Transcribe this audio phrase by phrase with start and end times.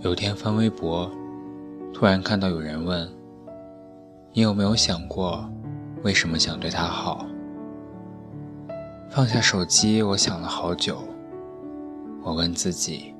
[0.00, 1.10] 有天翻微博，
[1.94, 3.08] 突然看到有人问
[4.34, 5.50] ：“你有没有想过，
[6.02, 7.24] 为什么想对他好？”
[9.08, 10.98] 放下手机，我想了好久。
[12.22, 13.13] 我问自己：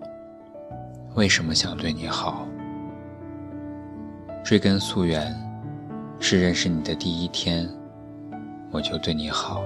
[1.15, 2.45] 为什么想对你好？
[4.45, 5.32] 追根溯源，
[6.18, 7.68] 是认识你的第一天，
[8.73, 9.63] 我就对你好。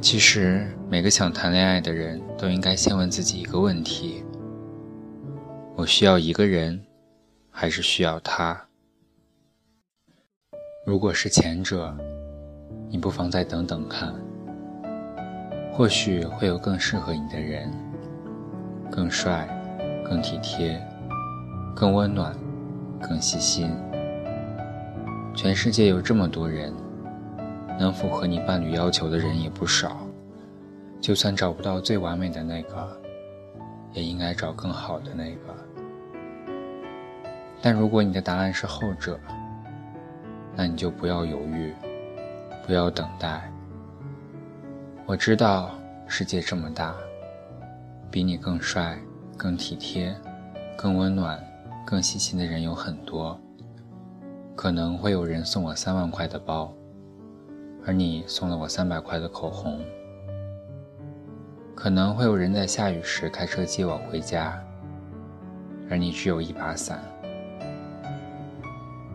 [0.00, 4.22] 其实，每个想谈恋爱的人都应该先问自己一个问题。
[5.74, 6.80] 我需要一个人，
[7.50, 8.64] 还是需要他？
[10.86, 11.92] 如果是前者，
[12.88, 14.14] 你不妨再等等看，
[15.72, 17.68] 或许会有更适合你的人，
[18.90, 19.48] 更帅、
[20.04, 20.84] 更体贴、
[21.74, 22.34] 更温暖、
[23.00, 23.70] 更细心。
[25.34, 26.74] 全世界有这么多人，
[27.78, 29.98] 能符合你伴侣要求的人也不少。
[31.00, 33.00] 就算找不到最完美的那个，
[33.92, 35.54] 也应该找更好的那个。
[37.62, 39.18] 但如果你的答案是后者，
[40.56, 41.72] 那你就不要犹豫，
[42.66, 43.50] 不要等待。
[45.06, 45.70] 我知道
[46.06, 46.94] 世界这么大，
[48.10, 48.98] 比你更帅、
[49.36, 50.14] 更体贴、
[50.76, 51.40] 更温暖、
[51.86, 53.40] 更细心的人有很多。
[54.56, 56.74] 可能会有人送我三万块的包，
[57.86, 59.80] 而你送了我三百块的口红。
[61.74, 64.62] 可能会有人在下雨时开车接我回家，
[65.88, 67.02] 而你只有一把伞。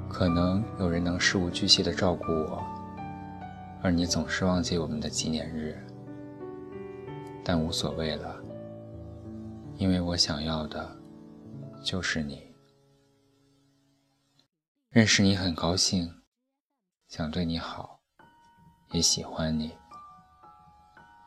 [0.10, 2.64] 可能有人能事无巨细的照顾我，
[3.84, 5.78] 而你总是忘记我们的纪念日。
[7.44, 8.36] 但无所谓了，
[9.78, 10.98] 因为我想要的，
[11.84, 12.54] 就是你。
[14.90, 16.22] 认识你很高兴，
[17.10, 18.00] 想对你好，
[18.92, 19.76] 也喜欢你。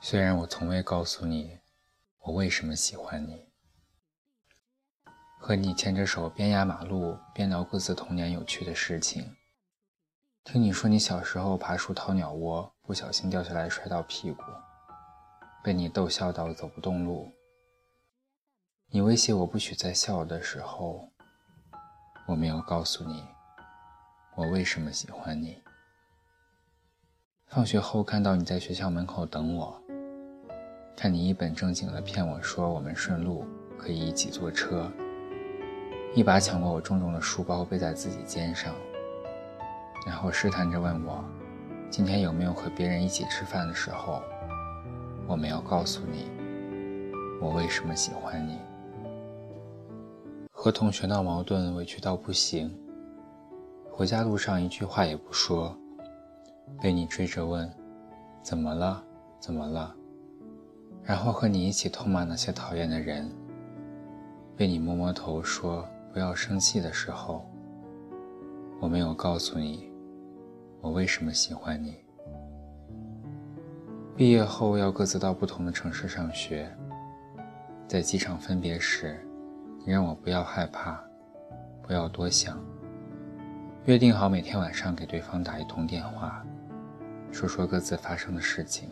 [0.00, 1.58] 虽然我从未告诉你，
[2.20, 3.46] 我为什么喜欢你。
[5.38, 9.36] 和你牵着手边压马路边聊各自童年有趣的事情。
[10.42, 14.42] 听你说你小时候爬树掏鸟窝，不小心掉下来摔到屁股，
[15.62, 17.30] 被你逗笑到走不动路。
[18.90, 21.06] 你威胁我不许再笑的时候，
[22.26, 23.22] 我没有告诉你
[24.34, 25.60] 我为什么喜欢你。
[27.48, 29.78] 放学后看到你在学校门口等我，
[30.96, 33.44] 看你一本正经的骗我说我们顺路
[33.76, 34.90] 可以一起坐车。
[36.14, 38.74] 一把抢过我重重的书包，背在自己肩上，
[40.06, 41.22] 然后试探着问我
[41.92, 44.22] ：“今天有没有和别人一起吃饭？”的时候，
[45.26, 46.30] 我没有告诉你
[47.38, 48.58] 我为什么喜欢你。
[50.60, 52.68] 和同学闹矛盾，委屈到不行，
[53.92, 55.72] 回家路上一句话也不说，
[56.80, 57.72] 被你追着问
[58.42, 59.00] ：“怎么了？
[59.38, 59.94] 怎么了？”
[61.04, 63.30] 然后和你一起痛骂那些讨厌的人，
[64.56, 65.88] 被你摸摸头说。
[66.12, 67.48] 不要生气的时候，
[68.80, 69.88] 我没有告诉你
[70.80, 71.94] 我为什么喜欢你。
[74.16, 76.68] 毕业后要各自到不同的城市上学，
[77.86, 79.24] 在机场分别时，
[79.84, 81.02] 你让我不要害怕，
[81.82, 82.62] 不要多想，
[83.86, 86.44] 约定好每天晚上给对方打一通电话，
[87.32, 88.90] 说说各自发生的事情。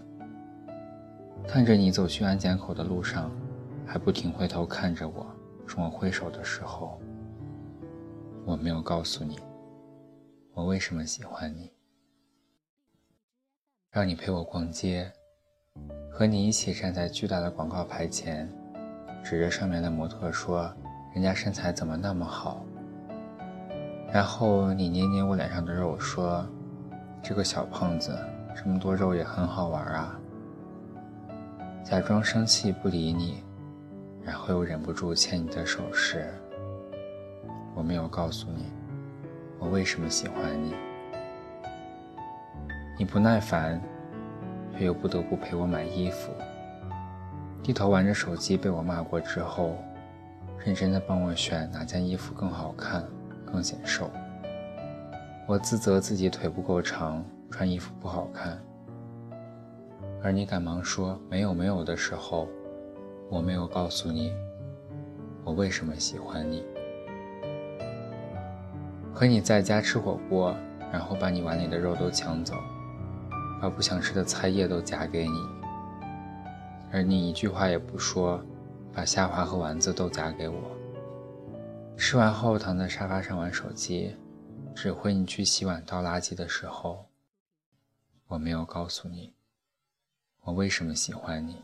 [1.46, 3.30] 看着你走去安检口的路上，
[3.86, 5.26] 还不停回头看着我，
[5.66, 7.00] 冲我挥手的时候。
[8.44, 9.38] 我没有告诉你，
[10.54, 11.70] 我为什么喜欢你。
[13.90, 15.12] 让你陪我逛街，
[16.10, 18.48] 和你一起站在巨大的广告牌前，
[19.28, 20.72] 指着上面的模特说
[21.12, 22.64] ：“人家身材怎么那么好？”
[24.14, 26.46] 然后你捏捏我脸上的肉说
[27.24, 28.16] ：“这个小胖子
[28.54, 30.16] 这么多肉也很好玩啊。”
[31.82, 33.42] 假装生气不理你，
[34.22, 36.32] 然后又忍不住牵你的手时。
[37.74, 38.66] 我没有告诉你，
[39.58, 40.72] 我为什么喜欢你。
[42.96, 43.82] 你不耐烦，
[44.78, 46.30] 却又不得不陪我买衣服。
[47.66, 49.74] 低头玩着手机被我骂过之后，
[50.64, 53.04] 认真的帮我选哪件衣服更好看、
[53.44, 54.08] 更显瘦。
[55.48, 58.56] 我自责自己腿不够长，穿衣服不好看。
[60.22, 62.46] 而你赶忙说没有没有的时候，
[63.28, 64.32] 我没有告诉你，
[65.42, 66.64] 我为什么喜欢你。
[69.12, 70.54] 和你在家吃火锅，
[70.92, 72.54] 然后把你碗里的肉都抢走，
[73.60, 75.34] 把不想吃的菜叶都夹给你，
[76.96, 78.42] 而你一句话也不说，
[78.90, 80.58] 把虾滑和丸子都夹给我。
[81.94, 84.16] 吃完后躺在沙发上玩手机，
[84.74, 87.04] 指挥你去洗碗倒垃圾的时候，
[88.28, 89.34] 我没有告诉你，
[90.40, 91.62] 我为什么喜欢你。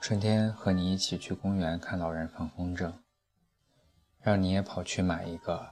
[0.00, 2.90] 春天和你一起去公园看老人放风筝，
[4.20, 5.68] 让你也跑去买一个，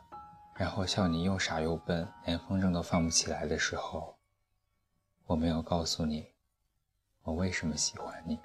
[0.54, 4.18] 然后笑你又傻又笨，连风筝都放不起来的时候，
[5.24, 6.26] 我没有告诉你，
[7.28, 8.38] 我为什么喜欢你。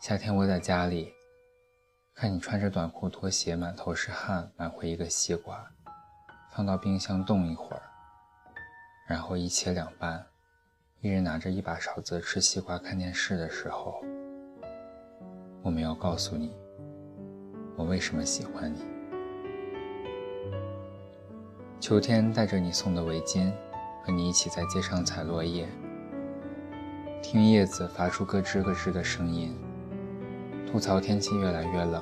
[0.00, 1.12] 夏天窝在家里，
[2.14, 5.62] 看你穿着短裤拖鞋，满头是汗，买回一个西瓜，
[6.50, 7.82] 放到冰箱冻一会儿，
[9.06, 10.24] 然后一切两半。
[11.02, 14.02] 一人拿着一把勺子吃西瓜看电视的时候，
[15.62, 16.56] 我没有告诉你，
[17.76, 18.82] 我为什么喜欢你。
[21.78, 23.52] 秋天带着你送的围巾，
[24.02, 25.68] 和你一起在街上采落叶，
[27.28, 29.52] 听叶子发出咯吱咯吱的声音，
[30.64, 32.00] 吐槽天气越来越冷，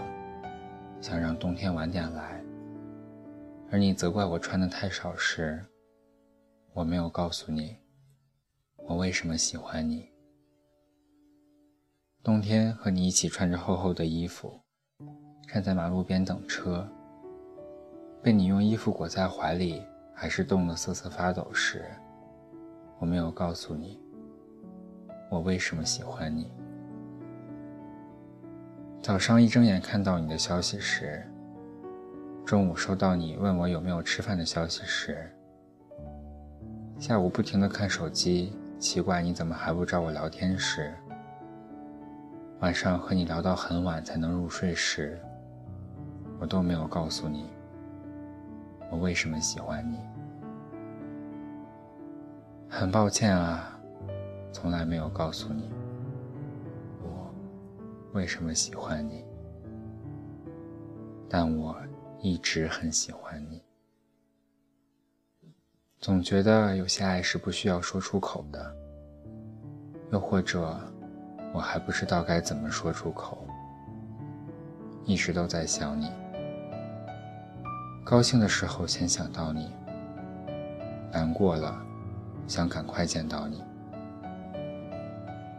[1.00, 2.44] 想让冬天晚点来。
[3.70, 5.64] 而你责怪我穿的太少时，
[6.74, 7.74] 我没有告诉你。
[8.86, 10.10] 我为什么喜欢你？
[12.22, 14.60] 冬天和你一起穿着厚厚的衣服，
[15.48, 16.86] 站在马路边等车，
[18.22, 19.82] 被你用衣服裹在怀里，
[20.14, 21.82] 还是冻得瑟瑟发抖时，
[22.98, 24.03] 我没有告诉你，
[25.28, 26.50] 我为什么喜欢你。
[29.02, 31.22] 早上一睁眼看到你的消息时，
[32.44, 35.30] 中午收到你问我有没有吃饭的消息时，
[36.98, 38.52] 下午不停地看手机。
[38.78, 40.92] 奇怪，你怎么还不找我聊天时？
[42.60, 45.18] 晚上和你聊到很晚才能入睡时，
[46.38, 47.46] 我都没有告诉你，
[48.90, 49.98] 我为什么喜欢你。
[52.68, 53.73] 很抱歉啊，
[54.54, 55.68] 从来没有告诉你，
[57.02, 57.34] 我
[58.12, 59.24] 为什么喜欢你。
[61.28, 61.76] 但我
[62.20, 63.60] 一直很喜欢你。
[65.98, 68.76] 总觉得有些爱是不需要说出口的，
[70.12, 70.78] 又或者
[71.52, 73.44] 我还不知道该怎么说出口。
[75.04, 76.12] 一直都在想你，
[78.04, 79.72] 高兴的时候先想到你，
[81.10, 81.84] 难过了
[82.46, 83.64] 想赶快见到你。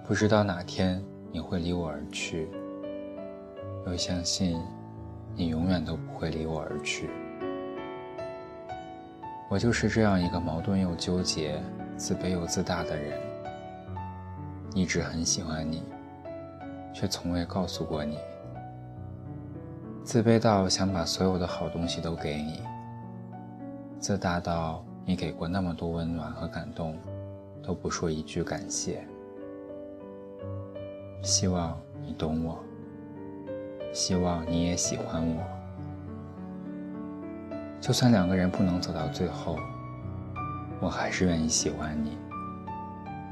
[0.08, 2.48] 不知道哪天你会离我而去，
[3.88, 4.62] 又相信
[5.36, 7.10] 你永远都不会离我而去。
[9.50, 11.60] 我就是这样一个矛盾又纠结、
[11.98, 13.20] 自卑又自大的人，
[14.76, 15.82] 一直很喜欢你，
[16.94, 18.20] 却从未告诉过你。
[20.04, 22.62] 自卑到想把所有的好东西都给你，
[24.00, 26.96] 自大到你给过那么多温暖和感动，
[27.64, 29.04] 都不说一句感谢。
[31.26, 31.76] 希望
[32.06, 32.64] 你懂我，
[33.92, 35.44] 希望你也喜欢我。
[37.82, 39.58] 就算两个人不能走到最后，
[40.80, 42.16] 我还是愿意喜欢你，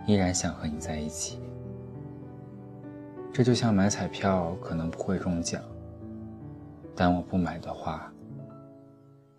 [0.08, 1.40] 依然想和你在一起。
[3.32, 5.62] 这就像买彩票，可能不会中奖，
[6.96, 8.12] 但我不买的话，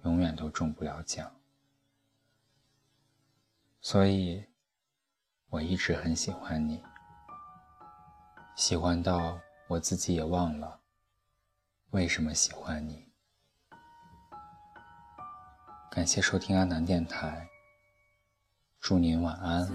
[0.05, 1.29] 永远都中不了奖。
[3.81, 4.45] 所以，
[5.51, 6.81] 我一直很喜欢你，
[8.57, 9.37] 喜欢到
[9.67, 10.79] 我自己也忘了
[11.91, 13.05] 为什么喜欢你。
[15.91, 17.49] 感谢收听阿南电台，
[18.81, 19.69] 祝您晚安，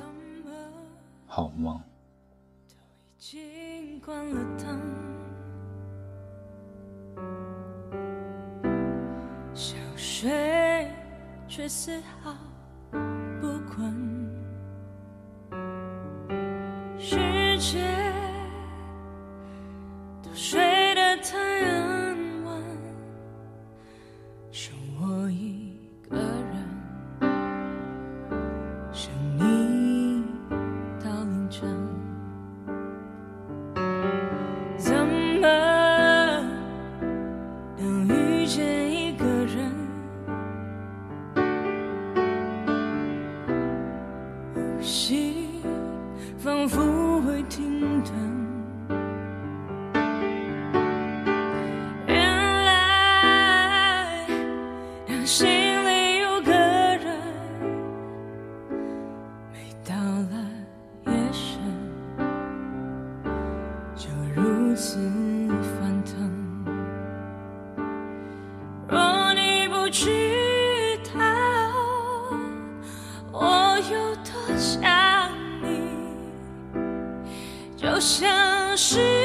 [1.28, 1.82] 好梦。
[9.54, 10.90] 想睡，
[11.50, 12.34] 却丝毫
[64.36, 64.98] 如此
[65.62, 66.14] 翻腾。
[68.88, 70.10] 若你不知
[71.14, 71.20] 道
[73.32, 75.32] 我有多想
[75.62, 75.68] 你，
[77.76, 79.19] 就像是。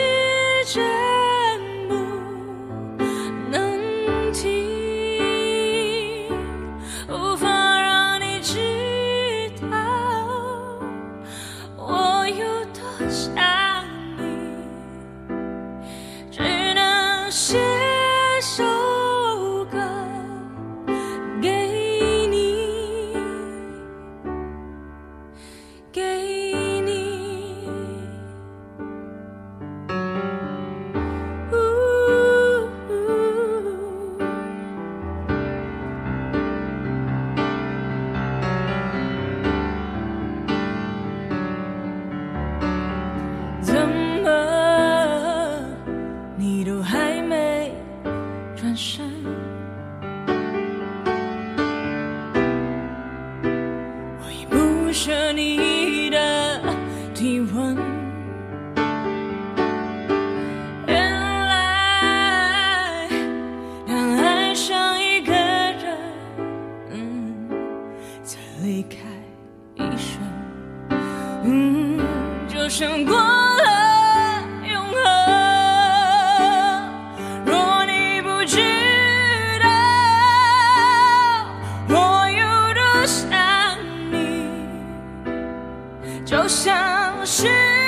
[86.34, 87.83] 就像是。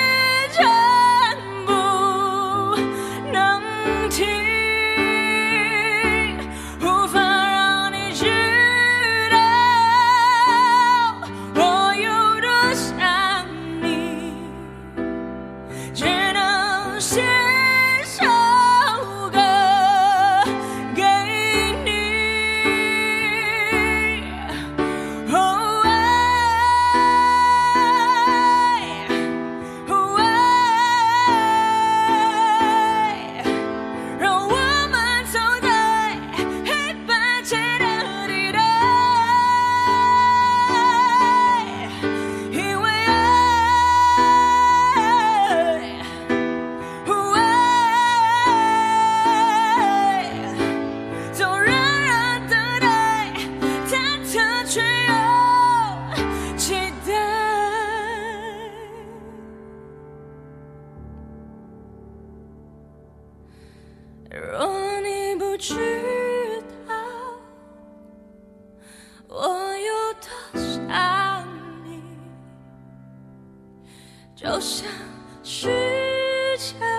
[74.36, 74.86] 就像
[75.42, 75.66] 时
[76.58, 76.95] 间